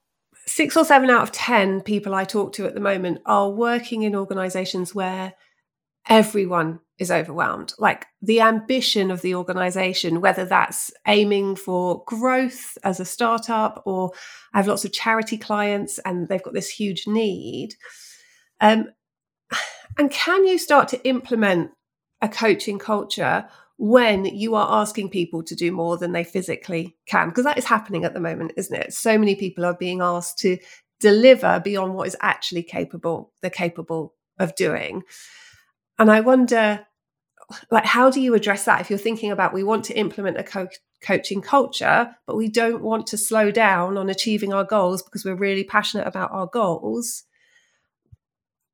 [0.45, 4.03] six or seven out of 10 people I talk to at the moment are working
[4.03, 5.33] in organizations where
[6.07, 7.73] everyone is overwhelmed.
[7.77, 14.11] Like the ambition of the organization, whether that's aiming for growth as a startup or
[14.53, 17.75] I have lots of charity clients and they've got this huge need.
[18.61, 18.89] Um,
[19.97, 21.71] and can you start to implement
[22.21, 27.29] a coaching culture when you are asking people to do more than they physically can?
[27.29, 28.93] Because that is happening at the moment, isn't it?
[28.93, 30.57] So many people are being asked to
[30.99, 35.03] deliver beyond what is actually capable they're capable of doing.
[35.99, 36.85] And I wonder,
[37.71, 40.43] like, how do you address that if you're thinking about we want to implement a
[40.43, 40.67] co-
[41.01, 45.35] coaching culture, but we don't want to slow down on achieving our goals because we're
[45.35, 47.23] really passionate about our goals?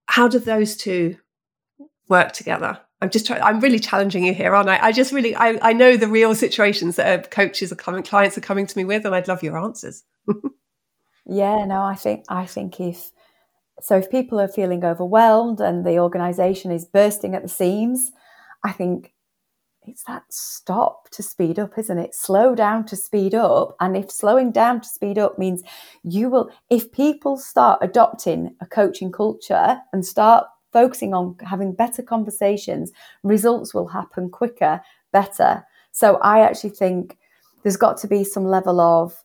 [0.05, 1.17] How do those two
[2.07, 2.79] work together?
[3.01, 4.77] I'm just trying, I'm really challenging you here, aren't I?
[4.79, 8.37] I just really, I, I know the real situations that uh, coaches are coming, clients
[8.37, 10.03] are coming to me with, and I'd love your answers.
[11.25, 13.11] yeah, no, I think, I think if,
[13.81, 18.11] so if people are feeling overwhelmed and the organization is bursting at the seams,
[18.63, 19.13] I think
[19.87, 22.13] it's that stop to speed up, isn't it?
[22.13, 23.75] Slow down to speed up.
[23.79, 25.63] And if slowing down to speed up means
[26.03, 32.01] you will, if people start adopting a coaching culture and start focusing on having better
[32.01, 32.91] conversations,
[33.23, 35.65] results will happen quicker, better.
[35.91, 37.17] So I actually think
[37.63, 39.23] there's got to be some level of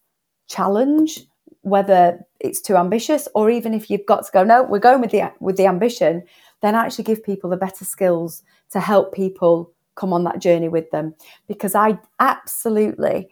[0.49, 1.21] challenge
[1.63, 5.11] whether it's too ambitious or even if you've got to go no we're going with
[5.11, 6.23] the with the ambition
[6.63, 10.89] then actually give people the better skills to help people come on that journey with
[10.93, 11.13] them
[11.49, 13.29] because i absolutely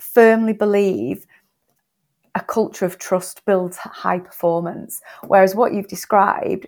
[0.00, 1.24] firmly believe
[2.34, 6.66] a culture of trust builds high performance whereas what you've described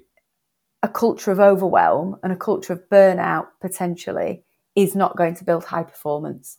[0.85, 4.45] a culture of overwhelm and a culture of burnout potentially
[4.77, 6.59] is not going to build high performance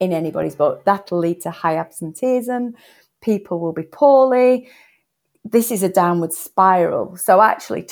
[0.00, 0.84] in anybody's book.
[0.84, 2.74] That'll lead to high absenteeism.
[3.22, 4.68] People will be poorly.
[5.46, 7.16] This is a downward spiral.
[7.16, 7.86] So actually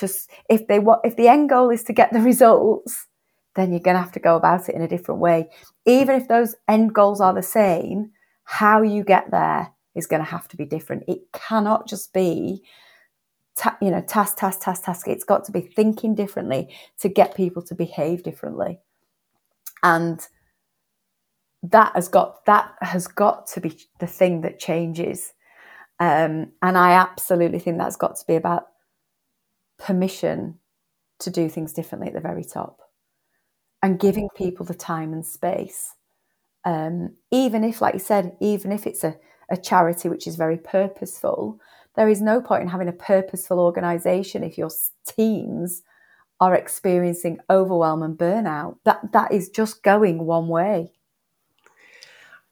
[0.50, 3.07] if they if the end goal is to get the results
[3.54, 5.48] then you're going to have to go about it in a different way.
[5.86, 8.11] Even if those end goals are the same
[8.44, 11.04] how you get there is going to have to be different.
[11.09, 12.62] It cannot just be
[13.57, 15.09] ta- you know task task task task.
[15.09, 18.80] It's got to be thinking differently to get people to behave differently.
[19.82, 20.20] And
[21.62, 25.32] that has got that has got to be the thing that changes.
[25.98, 28.66] Um, and i absolutely think that's got to be about
[29.78, 30.59] permission
[31.20, 32.80] to do things differently at the very top
[33.82, 35.94] and giving people the time and space.
[36.66, 39.16] Um, even if like you said even if it's a,
[39.50, 41.61] a charity which is very purposeful
[41.97, 44.70] there is no point in having a purposeful organization if your
[45.07, 45.82] teams
[46.40, 50.92] are experiencing overwhelm and burnout that that is just going one way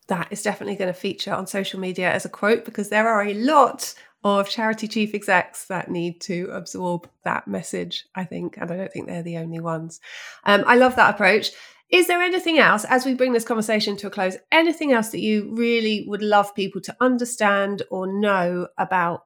[0.09, 3.24] that is definitely going to feature on social media as a quote because there are
[3.24, 8.57] a lot of charity chief execs that need to absorb that message, I think.
[8.57, 10.01] And I don't think they're the only ones.
[10.45, 11.51] Um, I love that approach.
[11.90, 15.20] Is there anything else, as we bring this conversation to a close, anything else that
[15.20, 19.24] you really would love people to understand or know about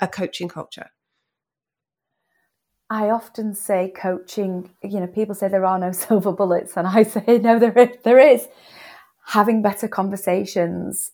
[0.00, 0.90] a coaching culture?
[2.88, 7.02] I often say coaching, you know, people say there are no silver bullets, and I
[7.02, 7.96] say, no, there is.
[8.04, 8.48] There is.
[9.26, 11.10] Having better conversations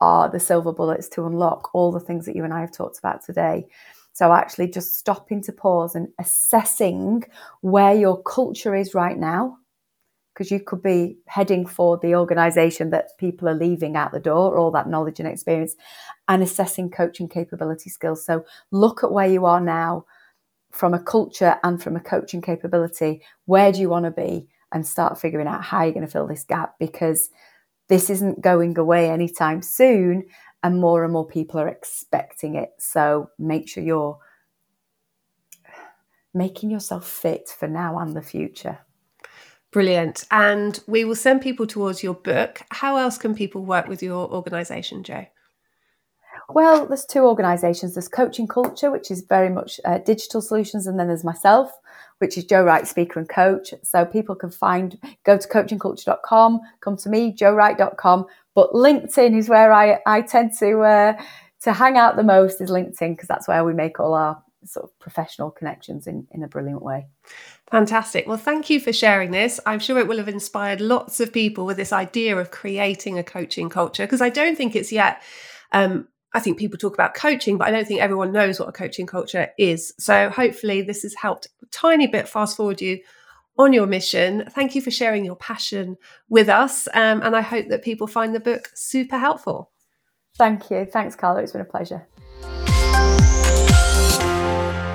[0.00, 2.98] are the silver bullets to unlock all the things that you and I have talked
[2.98, 3.66] about today.
[4.12, 7.24] So, actually, just stopping to pause and assessing
[7.60, 9.58] where your culture is right now,
[10.40, 14.56] because you could be heading for the organization that people are leaving out the door,
[14.56, 15.76] all that knowledge and experience,
[16.28, 18.24] and assessing coaching capability skills.
[18.24, 20.06] So, look at where you are now
[20.70, 24.48] from a culture and from a coaching capability, where do you want to be?
[24.72, 27.28] And start figuring out how you're going to fill this gap because
[27.88, 30.24] this isn't going away anytime soon.
[30.62, 32.70] And more and more people are expecting it.
[32.78, 34.18] So make sure you're
[36.32, 38.78] making yourself fit for now and the future.
[39.72, 40.24] Brilliant.
[40.30, 42.62] And we will send people towards your book.
[42.70, 45.26] How else can people work with your organisation, Jo?
[46.48, 47.94] Well, there's two organisations.
[47.94, 51.70] There's Coaching Culture, which is very much uh, digital solutions, and then there's myself,
[52.18, 53.72] which is Jo Wright, speaker and coach.
[53.84, 58.26] So people can find, go to coachingculture.com, come to me, jowright.com.
[58.56, 61.22] But LinkedIn is where I, I tend to uh,
[61.62, 64.84] to hang out the most is LinkedIn because that's where we make all our sort
[64.84, 67.06] of professional connections in, in a brilliant way.
[67.70, 68.26] Fantastic.
[68.26, 69.60] Well, thank you for sharing this.
[69.66, 73.24] I'm sure it will have inspired lots of people with this idea of creating a
[73.24, 75.22] coaching culture because I don't think it's yet
[75.72, 78.72] um, I think people talk about coaching, but I don't think everyone knows what a
[78.72, 79.92] coaching culture is.
[79.98, 83.00] So hopefully, this has helped a tiny bit fast forward you
[83.58, 84.44] on your mission.
[84.50, 85.96] Thank you for sharing your passion
[86.28, 86.86] with us.
[86.94, 89.70] Um, and I hope that people find the book super helpful.
[90.38, 90.86] Thank you.
[90.86, 91.42] Thanks, Carla.
[91.42, 92.06] It's been a pleasure.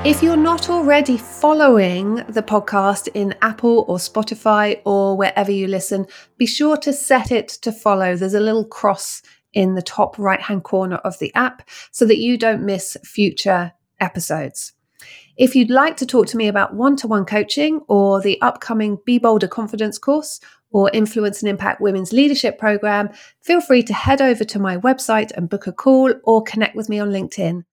[0.05, 6.05] If you're not already following the podcast in Apple or Spotify or wherever you listen,
[6.37, 8.15] be sure to set it to follow.
[8.15, 12.19] There's a little cross in the top right hand corner of the app so that
[12.19, 14.73] you don't miss future episodes.
[15.37, 18.99] If you'd like to talk to me about one to one coaching or the upcoming
[19.07, 20.39] Be Bolder Confidence course
[20.69, 23.09] or Influence and Impact Women's Leadership Program,
[23.41, 26.89] feel free to head over to my website and book a call or connect with
[26.89, 27.63] me on LinkedIn.